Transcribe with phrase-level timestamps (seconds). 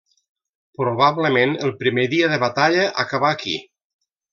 [0.79, 3.59] Probablement el primer dia de batalla acabà aquí.